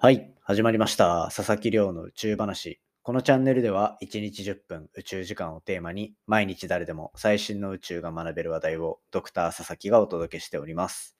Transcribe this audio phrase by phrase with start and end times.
[0.00, 1.28] はい、始まりました。
[1.34, 2.80] 佐々木亮の宇宙話。
[3.02, 11.16] このチャンネルでは1日10分宇宙時間をテーマに毎日誰でも最新の宇宙が学べる話題をドクター佐々木がお届けしております。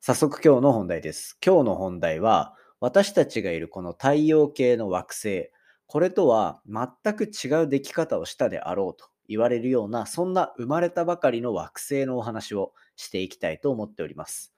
[0.00, 1.36] 早速今日の本題です。
[1.44, 5.50] 今日の本題は私たちがいるこの太陽系の惑星、
[5.86, 14.54] これとは全く違う出来方をしたであろうと言われるようなそんな生まれたばかりの惑星のお話をしていきたいと思っております。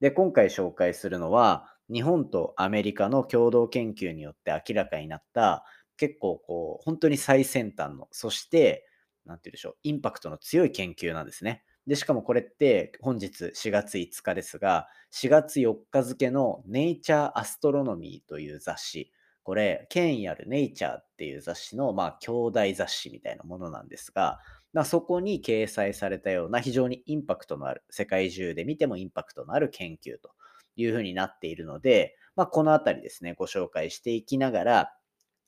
[0.00, 5.64] で、今回紹介するのは日本とアメリカの共同研究によって明らかになった
[5.96, 8.86] 結構こう本当に最先端のそして
[9.26, 11.62] 何て言うでしょうインパクトの強い研究なんですね。
[11.86, 19.12] でしかもこれって本日4月5日ですが4月4日付のネイチャーアストロノミーという雑誌
[19.42, 24.40] これ権威あるネイチャーっていう雑誌のまあ兄弟雑誌みたいなものなんですが
[24.86, 30.30] そこに掲載されたような非常にインパクトのある世界中で見てもインパクトのある研究と
[30.76, 34.92] いうふうになっているので、まあ、このあたりですね、ご紹介していきながら、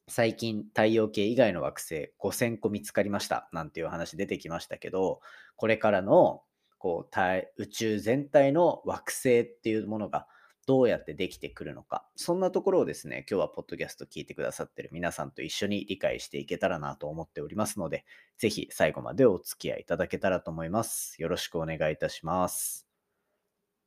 [0.08, 5.20] 最近太陽系以外の惑星5000個見つかりましたなんていう話出てきましたけど、
[5.56, 6.42] これからの
[6.78, 10.28] こう宇宙全体の惑星っていうものが
[10.66, 18.04] どうやってできてくるのか、そんなところをですね、今日はポッドキャスト聞いてくださってる皆さんと一緒に理解していけたらなと思っておりますので、
[18.36, 21.20] ぜひ最後までお付き合いいただけたらと思います。
[21.22, 22.86] よろしくお願いいたします。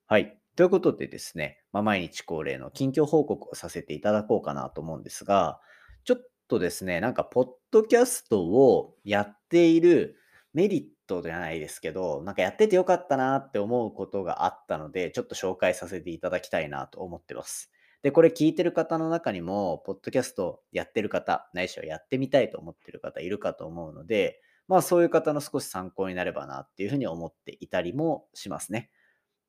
[0.07, 0.38] はい。
[0.59, 5.61] ということでですね、まあ、毎日恒例の近況報告をさせていただこうかなと思うんですが、
[6.03, 10.17] ちょっとですね、なんか、ポッドキャストをやっている
[10.53, 17.71] メリットじゃないですけど、なんかやっててよかったなって思うことがあったので、ちょっと紹介させていただきたいなと思ってます。
[18.01, 28.91] で、これ聞いてる方の中にも、ポッドキャストやってる方、ないしはやってみたいと思ってる方いるかと思うので、まあそういう方の少し参考になればなっていうふうに思っていたりもしますね。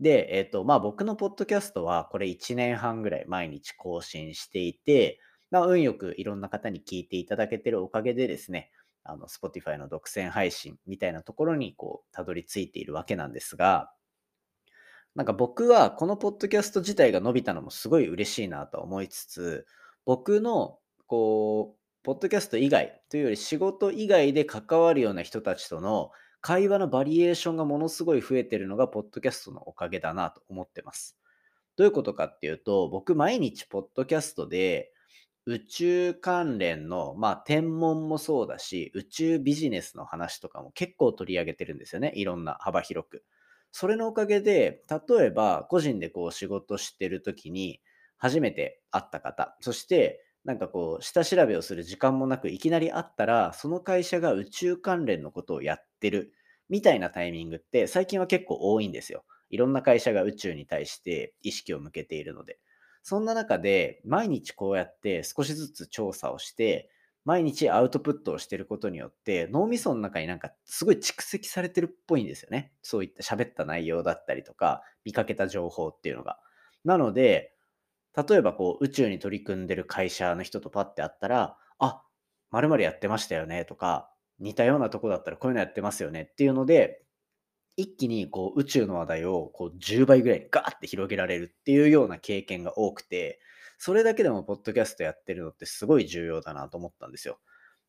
[0.00, 5.20] で、えっ、と、まあ僕のポッドキャストはこれ1年半ぐらい毎日更新していて、
[5.50, 8.70] まあ運よくいろんな方に聞いていただけてるおかげでですね、
[9.04, 13.92] あの、Spotify の独占配信みたいなところにこう、たどり着いているわけなんですが、
[15.14, 19.66] なんか僕はこのポッドキャスト自体が伸びたのもすごい嬉しいなと思いつつ、
[20.06, 31.18] 僕のこう、ポッドキャスト以外というより仕事以外で関わるような人たちとの会話のバリエーションがものすごい増えてるのが、ポッドキャストのおかげだなと思ってます。
[31.76, 34.92] どういうことかっていうと、僕毎日ポッドキャストで
[35.46, 42.12] 宇宙関連の、まあ天文もそうだし、宇宙ビジネスの話とかも結構取り上げてるんですよね。
[42.14, 43.24] いろんな幅広く。
[43.72, 47.80] それのおかげで、例えば個人でこう仕事してる時に
[48.18, 56.32] 初めて会った方、そしてなんかこう、下調べをする時間もなくいきなり会ったら、その会社が宇宙関連のことをやってる
[56.68, 59.24] みたいなタイミングって最近は結構多いんですよ。
[59.50, 62.58] いろんな会社が宇宙に対して意識を向けているので。
[63.02, 66.90] そんな中で、毎日こうやって少しずつ調査をして、
[67.24, 72.72] 毎日アウトプットをしていることによって、脳みその中になんかすごい蓄積されてるっぽいんですよね。
[72.82, 76.38] そういった喋った内容だったりとか、見かけた情報っていうのが。
[76.84, 77.54] なので、
[78.16, 82.02] 例えばこう宇宙に取り組んでる会社の人とパッて会ったら、あ、
[82.50, 87.02] まるやってましたよねとか、似たようなとこだったらこういうのやってますよねっていうので、
[87.76, 93.40] 一気にこう宇宙の話題をこう10倍ぐらいにガーって広げられるっていうような経験が多くて、
[93.78, 97.38] それだけでもポッドキャストやってるのってすごい重要だなと思ったんですよ。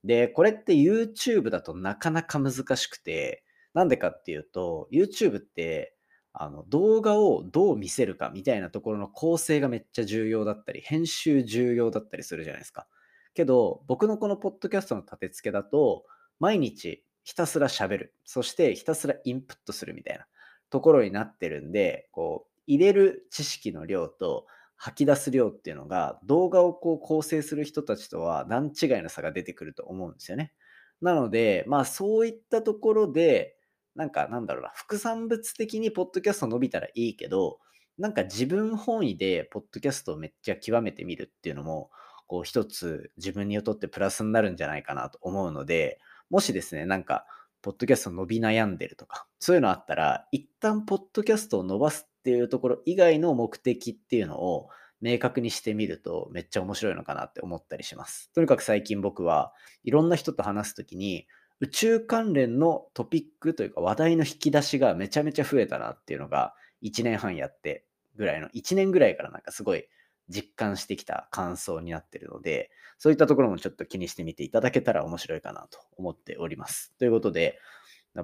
[0.03, 3.44] で、これって YouTube だとなかなか難しくて、
[3.74, 5.96] なんでかっていうと、YouTube って
[6.34, 12.88] あの動画をどう見せるかみたいなところの構成がめっちゃ重要だったり、編集重要だったりするじゃないですか。
[13.34, 16.06] けど、僕のこのポッドキャストの立て付けだと、
[16.40, 18.16] 毎日ひたすら喋る。
[18.25, 20.25] そしてひたすらインプットするみたいな
[20.70, 24.47] ところになってるんで、こう、入れる知識の量と
[24.78, 30.53] 吐き出す量っていうのが動画をこう構成する人たちとは段違いの差が出てくると思うんですよね。
[31.02, 33.56] なので、まあそういったところで、
[33.96, 37.59] なんかなんだろうな、副産物的にポッドキャスト伸びたらいいけど、
[37.97, 41.91] なんか自分本位でポッドキャストをめっちゃ極めてみるっていうのも、
[42.28, 45.99] こう一つ自分にとってプラスになるんじゃないかなと思うので、
[46.29, 47.26] もしですね、なんか、
[47.61, 54.70] ポッドキャスト伸び悩んでるとか、そういうのあったら、一旦ポッドキャストを伸ばすっていうところ以外の目的っていうのを
[55.02, 58.32] 明確にしてみるとめっちゃ面白いのかなって思ったりします。
[58.34, 59.53] とにかく最近僕は
[59.84, 61.28] いろんな人と話すときに、
[61.61, 67.85] 宇宙関連のトピックというか話題の引き出しがめちゃめちゃ増えたなっていうのが1年半やって
[68.16, 69.85] ぐらいの、1年ぐらいからなんかすごい
[70.28, 76.93] 実感してきた感想になってるので、そういったところもちょっと気にしてみていただけたら面白いかなと思っております。
[76.97, 77.59] ということで、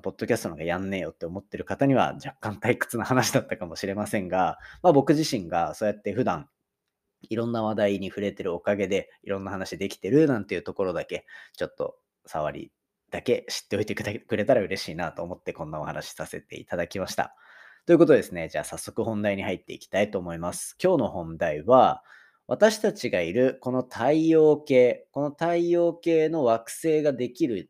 [0.02, 6.50] ポッドキャストなんかやんねえよって思ってる方には若干退屈な話だったかもしれませんが、まあ僕自身がそうやって普段
[7.30, 11.26] いろんな話題に触れてるおかげで、いろんな話できてるなんていうところだけ、
[11.56, 12.72] ちょっと触り
[13.12, 17.36] だけ知っておいてくれたら嬉しいなと思ってこんなお話しさせていただきました。
[17.86, 20.76] ということですね、じゃあ早速本題に入っていきたいと思います。
[20.84, 22.04] 今日の本題は、
[22.48, 27.70] 私たちがいるこの太陽系、この太陽系の惑星ができる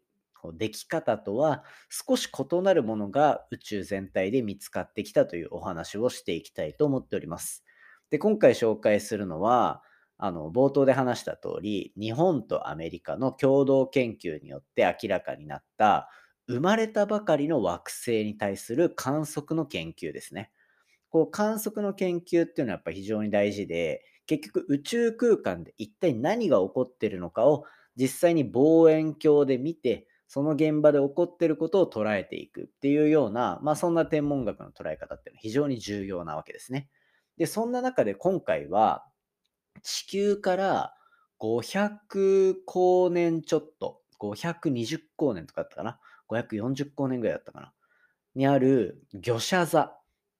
[0.54, 7.64] でき方とは少し異なるものが宇宙全体で見つかってきたというお話をしていきたいと思っております。
[8.10, 9.82] で、今回紹介するのは、
[10.18, 16.10] あの、冒頭で話した通り、日本とアメリカの共同研究によって明らかになった
[16.48, 20.52] 生まれたばかりの惑星に対する観測の研究ですね。
[21.10, 27.66] こう観測の研究っていうのはやっぱ非常に大事で、結局宇宙空間で一体何が起こってるのかを
[27.96, 36.90] 実際に望遠鏡で見て、その現場で起こってることを捉えていくっていうような、まあそんな天文学の捉え方っていうのは非常に重要なわけですね。
[37.38, 39.06] で、そんな中で今回は
[39.84, 40.94] 地球から
[41.40, 47.74] 500光年ちょっと、520光年とかだったかな ?540 光年ぐらいだったかな？
[48.36, 49.94] にある魚舎座。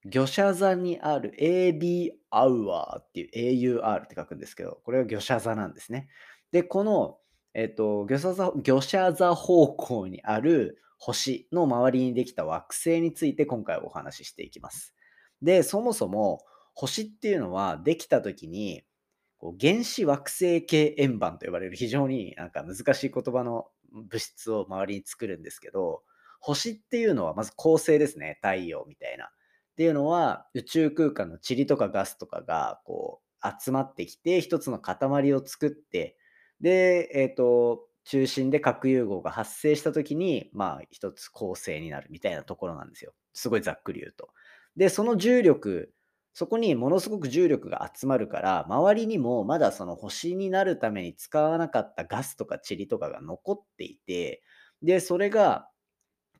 [0.04, 6.08] 魚舎座にある AB アウアーっていう AUR って書くんですけど、これは魚舎座なんですね。
[6.52, 7.18] で、この、
[7.54, 14.94] えっ、と、魚舎座魚舎座方向にある星の周りにできた惑星について今回お話ししていきます。
[15.42, 16.40] で、そもそも
[16.74, 18.84] 星っていうのはできた時に
[19.38, 26.02] こう原子惑星系円盤と呼ばれる非常になんか難しい言葉の物質を周りに作るんですけど、
[26.40, 28.38] 星っていうのはまず恒星ですね。
[28.42, 29.24] 太陽みたいな。
[29.24, 29.28] っ
[29.76, 36.16] ていうのは宇宙空間の塵とかガスとかがこう集まってきて一つの塊を作って
[36.60, 43.12] で、え、ー、と、中心で核融合が発生した時に、まあ一つ構成になるみたいなところなんですよ。
[43.34, 44.30] すごいざっくり言うと。
[44.76, 45.92] で、その重力
[46.32, 54.42] そこにものすごく重力が集まるから、周りにもまだその星になるために使わなかったガスとか塵とかが残っていて、
[54.82, 55.68] で、それが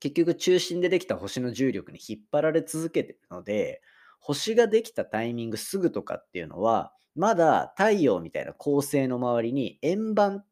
[0.01, 3.83] 結局中心でできた星の重力に引っ張られ続けてるので、
[4.21, 10.45] 星ができたタイミングすぐとかっていうのは、まだ太陽みたいな恒星の周りに円盤、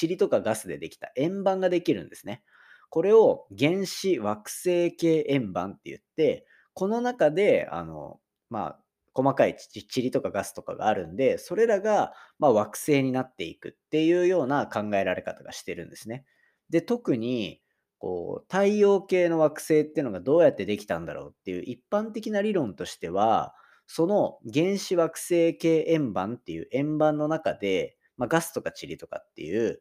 [0.00, 2.42] 塵とかガスでできた円盤ができるんですね。
[2.90, 8.20] これを原子惑星系円盤って言って、この中で、あの、
[8.50, 8.80] まあ、
[9.14, 9.56] 細かい
[9.94, 16.24] 塵とかガスとかがあるんで、それらが、ま惑星になっていくっていうような考えられ方がしてるんですね。
[16.68, 17.60] で、特に、
[17.98, 23.54] こう、太陽系の惑星っていうのがどうやってできたんだろうっていう一般的な理論としては、
[23.86, 29.80] その原子惑星系円盤っていう円盤の中で、まあ、ガスとか塵とかっていう、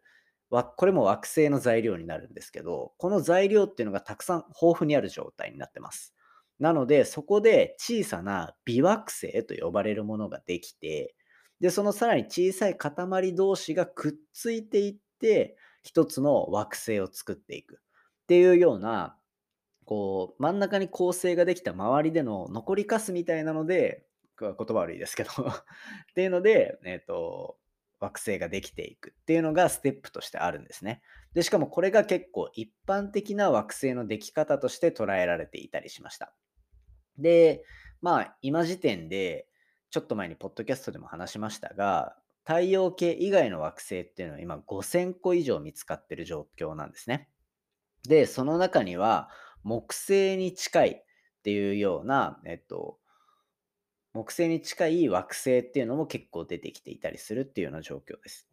[0.50, 6.14] これも惑星の材料になるんですけど、この材料っていうのがたくさん豊富にある状態になってます。
[6.60, 11.16] なので、そこで小さな微惑星と呼ばれるものができて、
[11.60, 17.76] で、そのさらに小さい塊同士がくっついていって、一つの惑星を作っていく。
[17.76, 19.18] っていうような、
[19.86, 24.06] こう、真ん中に構成ができた周りでの残りかすみたいなので、
[24.40, 25.30] 言葉悪いですけど。
[25.32, 25.64] っ
[26.16, 27.58] ていうので、えっ、ー、と、
[28.04, 31.02] 惑星ができていくっていうのがステップとしてあるんですね。
[31.34, 36.34] で、しかもこれが結構一般的な惑星のでき方として捉えられていたりしました。
[37.18, 37.64] で、
[38.02, 39.48] まあ、今時点で、
[39.90, 42.16] ちょっと前にポッドキャストでも話しましたが、
[42.46, 47.30] 太陽系以外の惑星っていうのは今5000個以上見つかってる状況なんですね。
[48.08, 49.30] で、その中には
[49.64, 51.04] 木星に近いっ
[51.44, 53.00] ていうような、えっと、
[54.14, 58.48] 木星に近い惑星っていうのも結構出てきていたりするっていうような状況です。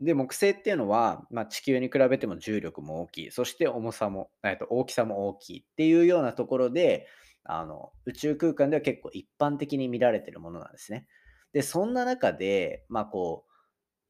[0.00, 7.06] で、木星っていうのは、まあ、地球に比べても重力も大きい、そして重さも、えっと、大きさも大きいっていうようなところで、
[7.44, 11.06] あの、宇宙空間では結構一般的に見られてるものなんですね。
[11.52, 13.52] で、そんな中で、まあこう、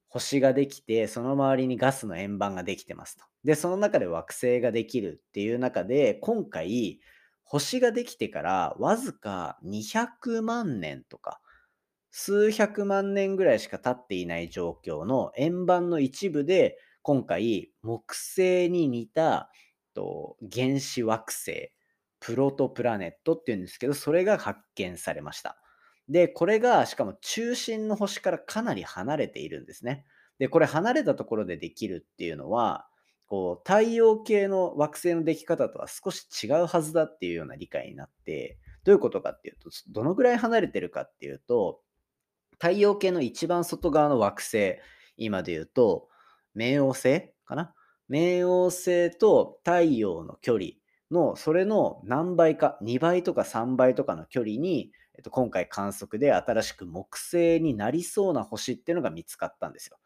[0.09, 3.25] 星ができて、その周りにガスの円盤ができてますと。
[3.45, 7.01] で、その中で惑星ができるっていう中で、今回、
[7.53, 11.41] 星ができてからわずか200万年とか、
[12.11, 19.51] 数百万年ぐらいしか経っていない状況の円盤の一部で、今回、木星に似た
[19.95, 21.73] と原子惑星
[22.21, 25.59] プロトプラネットっていうんですけど、それが発見されました。
[26.09, 30.05] で、これがしかも中心の星からかなり離れているんですね。
[30.39, 32.87] で、これ離れたところでできるっていうのは、
[33.33, 41.81] こう太陽系の惑星のでき方とは少し違うはずだっていうような理解になって、どういうことかっていうと、どのぐらい離れてるかっていうと、
[42.61, 44.77] 太陽系の一番外側の惑星、
[45.17, 46.11] 今で言うと、
[46.55, 47.73] 冥王星かな？
[48.11, 50.73] 冥王星と太陽の距離
[51.11, 59.97] の、それの何倍か、2倍とか3倍とかの距離に、えっと、今回観測で新しく木星になりそうな星っていうのが見つかったんですよ。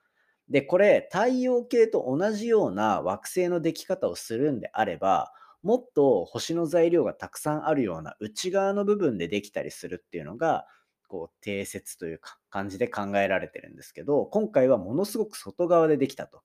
[0.48, 10.66] で、これ、太陽系と同じような惑星のでき方をするんであれば、もっと星の材料がたくさんあるような内側の部分でできたりするっていうのが、
[11.08, 16.42] こう定説というか感じで考えられてるんですけど、今回はものすごく外側でできたと。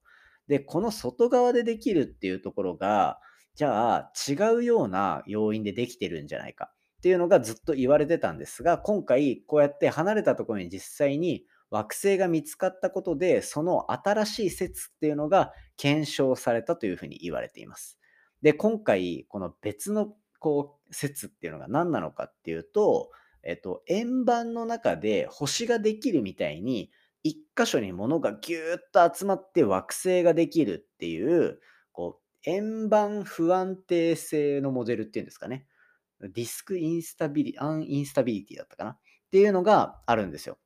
[0.48, 3.20] で、この外側でできるっていうところが、
[3.54, 17.98] じゃあ違うような要因でできてるんじゃないかっていうのがずっと言われてたんですが、今回こうやって離れたところに実際に惑星が見つかったことで、その新しい説っていうのが検証されたというふうに言われています。
[18.42, 23.12] で、今回、この別のこう説っていうのが何なのかっていうと、
[23.44, 26.92] えっと、円盤の中で星ができるみたいに、
[27.24, 31.60] 一箇所に物がぎゅーっと集まって惑星ができるっていう、
[31.92, 35.68] こう、円盤不安定性のモデルっていうんですかね。
[36.20, 39.00] disk instabili、un instability だったかなっ
[39.32, 40.58] ていうのがあるんですよ。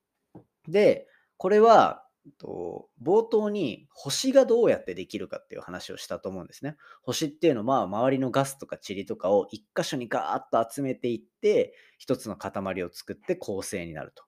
[0.68, 1.08] で、
[1.38, 2.06] これは、
[2.40, 6.76] と冒頭に星がどうやってできるかっていう話をしたと思うんですね。
[7.04, 14.24] 星っていうのは周りのガスとか塵とかを一箇所にガーッと集めていって一つの塊を作って恒星になると。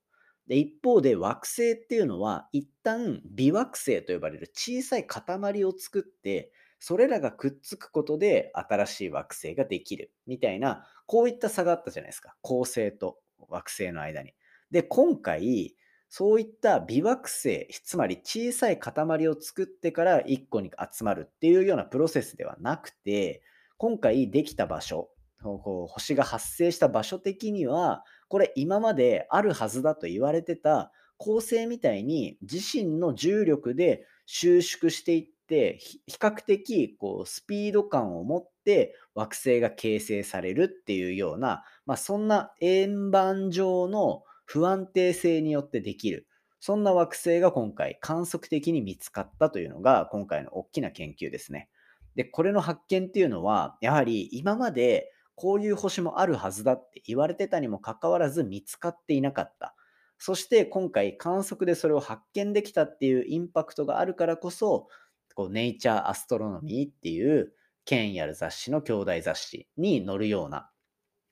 [0.48, 13.18] で一方で惑星っていうのは一旦微惑星と呼ばれる小さい塊を作ってそれらがくっつくことで新しい惑星ができるみたいなこういった差があったじゃないですか恒星と
[13.50, 14.34] 惑星の間に。
[14.72, 15.76] で今回
[16.10, 23.42] そういった微惑星、つまり小さい塊を作ってから1個に集まるっていうようなプロセスではなくて、
[23.78, 25.10] 今回できた場所、
[25.42, 46.26] こう星が発生した場所的には、これ今まであるはずだと言われてた恒星みたいに自身の重力で収縮していって比較的こうスピード感を持って惑星が形成されるっていうような、まあ、そんな円盤状の不安定性によってできる。
[46.60, 51.70] そんな惑星が今回観測的に見つかったというのが今回の大きな研究ですね。
[52.16, 59.76] で、これの発見っていうのは、やはり今までこういう星もあるはずだって言われてたにもかかわらず見つかっていなかった。
[60.18, 64.88] そして今回観測でそれを発見できたっていうインパクトがあるからこそ、
[65.36, 67.54] こうネイチャーアストロノミーっていう
[67.86, 70.72] 権威ある雑誌の兄弟雑誌に載るような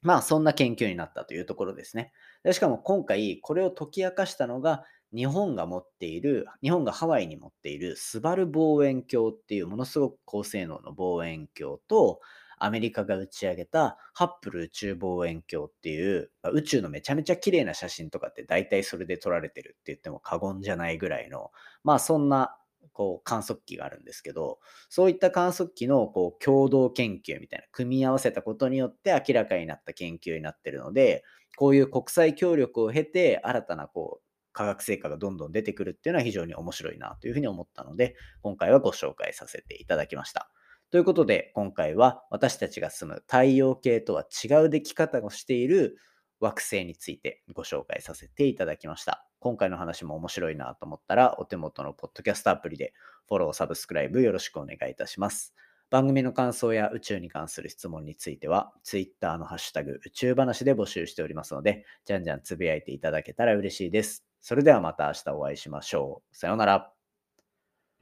[0.05, 2.13] まあ、そんな研究になったというところですね。
[2.43, 12.21] でしかも今回、これを解き明かしたのが、日本が持っている、日本がハワイに持っているスバル望遠鏡っていうものすごく高性能の望遠鏡と、
[12.57, 21.51] アメリカが打ち上げたハップル宇宙望遠鏡っていう宇宙のめちゃめちゃ綺麗な写真とかって大体それで撮られてるって言っても過言じゃないぐらいの
[21.83, 22.55] まあそんな
[22.95, 24.59] こう観測機があるんですけど、
[24.89, 31.23] そういった観測機のこう共同研究みたいな、組み合わせたことによって明らかになった研究になってるので、
[31.57, 40.49] こういう国際協力を経て、新たなこう科学成果がどんどん出てくるっていうのは非常に面白いなというふうに思ったので、今回はご紹介させていただきました。
[40.89, 45.97] ということで、今回は私たちが住む太陽系とは違う出来方をしている
[46.39, 49.27] 惑星についてご紹介させていただきました。
[49.45, 52.95] 今回の話も面白いなと思ったら、お手元のポッドキャストアプリで
[53.27, 55.53] フォロー、サブスクライブよろしくお願いいたします。
[55.91, 64.25] 番組の感想や宇宙に関する質問については、Twitter のハッシュタグ宇宙話で募集しておりますので、じゃんじゃんつぶやいていただけたら嬉しいです。
[64.41, 66.35] それではまた明日お会いしましょう。
[66.35, 66.94] さようなら。